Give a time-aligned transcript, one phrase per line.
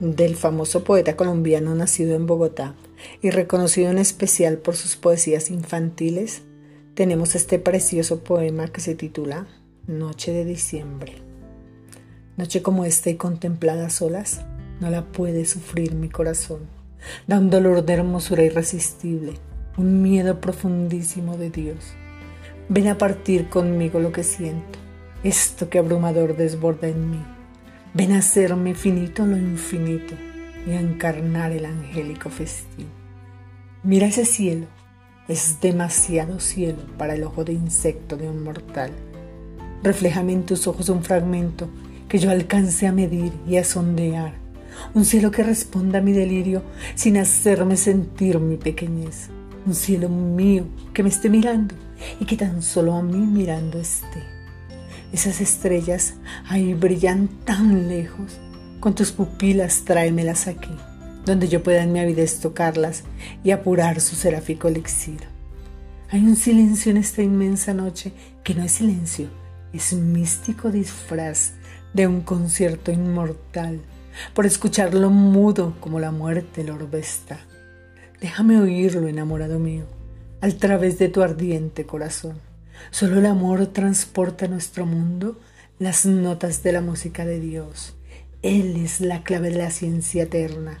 [0.00, 2.74] del famoso poeta colombiano nacido en Bogotá
[3.20, 6.42] y reconocido en especial por sus poesías infantiles,
[6.94, 9.46] tenemos este precioso poema que se titula
[9.86, 11.14] Noche de diciembre.
[12.36, 14.42] Noche como esta y contemplada a solas,
[14.80, 16.60] no la puede sufrir mi corazón.
[17.26, 19.34] Da un dolor de hermosura irresistible,
[19.76, 21.78] un miedo profundísimo de Dios.
[22.68, 24.78] Ven a partir conmigo lo que siento,
[25.24, 27.37] esto que abrumador desborda en mí
[27.94, 30.14] Ven a hacerme finito lo infinito
[30.66, 32.86] y a encarnar el angélico festín.
[33.82, 34.66] Mira ese cielo,
[35.26, 38.90] es demasiado cielo para el ojo de insecto de un mortal.
[39.82, 41.68] Refléjame en tus ojos un fragmento
[42.08, 44.34] que yo alcance a medir y a sondear,
[44.94, 46.62] un cielo que responda a mi delirio
[46.94, 49.30] sin hacerme sentir mi pequeñez,
[49.66, 51.74] un cielo mío que me esté mirando
[52.20, 54.37] y que tan solo a mí mirando esté.
[55.12, 56.14] Esas estrellas
[56.48, 58.38] ahí brillan tan lejos.
[58.80, 60.70] Con tus pupilas tráemelas aquí,
[61.24, 63.02] donde yo pueda en mi avidez tocarlas
[63.42, 65.20] y apurar su seráfico elixir.
[66.10, 68.12] Hay un silencio en esta inmensa noche
[68.44, 69.28] que no es silencio,
[69.72, 71.52] es un místico disfraz
[71.92, 73.80] de un concierto inmortal,
[74.32, 77.38] por escucharlo mudo como la muerte lo orbesta.
[78.20, 79.84] Déjame oírlo, enamorado mío,
[80.40, 82.47] al través de tu ardiente corazón.
[82.90, 85.38] Solo el amor transporta a nuestro mundo
[85.78, 87.94] las notas de la música de Dios.
[88.42, 90.78] Él es la clave de la ciencia eterna,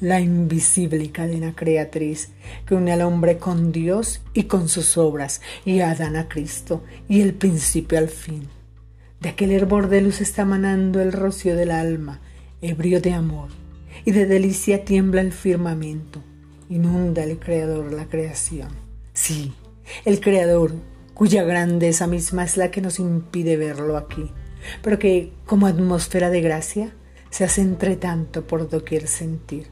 [0.00, 2.30] la invisible cadena creatriz
[2.66, 6.82] que une al hombre con Dios y con sus obras, y a Adán a Cristo,
[7.08, 8.48] y el principio al fin.
[9.20, 12.20] De aquel hervor de luz está manando el rocío del alma,
[12.62, 13.50] ebrio de amor,
[14.04, 16.22] y de delicia tiembla el firmamento,
[16.70, 18.70] inunda el Creador la creación.
[19.12, 19.52] Sí,
[20.04, 20.72] el Creador,
[21.20, 24.30] cuya grandeza misma es la que nos impide verlo aquí,
[24.80, 26.94] pero que, como atmósfera de gracia,
[27.28, 29.66] se hace entre tanto por doquier sentir.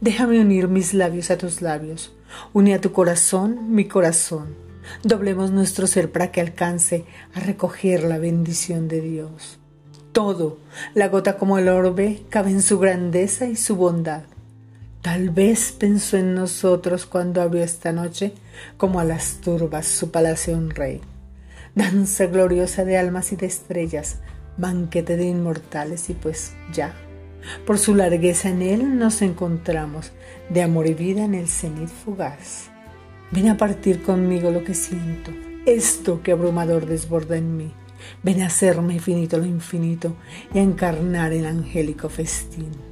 [0.00, 2.12] Déjame unir mis labios a tus labios,
[2.52, 4.54] une a tu corazón mi corazón.
[5.02, 9.58] Doblemos nuestro ser para que alcance a recoger la bendición de Dios.
[10.12, 10.58] Todo,
[10.94, 14.22] la gota como el orbe, cabe en su grandeza y su bondad.
[15.02, 18.34] Tal vez pensó en nosotros cuando abrió esta noche,
[18.76, 21.00] como a las turbas, su palacio un rey.
[21.74, 24.18] Danza gloriosa de almas y de estrellas,
[24.58, 26.94] banquete de inmortales y pues ya.
[27.66, 30.12] Por su largueza en él nos encontramos,
[30.50, 32.68] de amor y vida en el cenit fugaz.
[33.30, 35.30] Ven a partir conmigo lo que siento,
[35.64, 37.72] esto que abrumador desborda en mí.
[38.22, 40.14] Ven a hacerme infinito lo infinito
[40.52, 42.89] y a encarnar el angélico festín.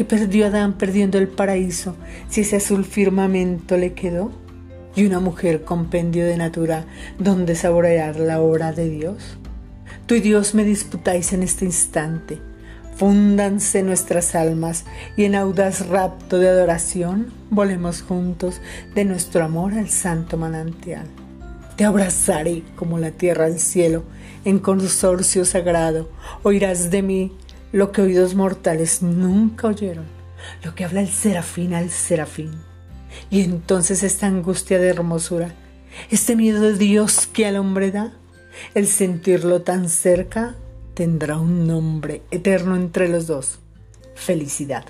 [0.00, 1.94] ¿Qué perdió Adán perdiendo el paraíso
[2.30, 4.32] si ese azul firmamento le quedó?
[4.96, 6.86] ¿Y una mujer compendio de natura
[7.18, 9.36] donde saborear la obra de Dios?
[10.06, 12.38] Tú y Dios me disputáis en este instante.
[12.96, 14.86] Fúndanse nuestras almas
[15.18, 18.62] y en audaz rapto de adoración volemos juntos
[18.94, 21.04] de nuestro amor al santo manantial.
[21.76, 24.04] Te abrazaré como la tierra al cielo,
[24.46, 26.08] en consorcio sagrado,
[26.42, 27.32] oirás de mí
[27.72, 30.06] lo que oídos mortales nunca oyeron,
[30.64, 32.50] lo que habla el serafín al serafín.
[33.30, 35.54] Y entonces esta angustia de hermosura,
[36.10, 38.12] este miedo de Dios que al hombre da,
[38.74, 40.56] el sentirlo tan cerca,
[40.94, 43.60] tendrá un nombre eterno entre los dos,
[44.14, 44.84] felicidad.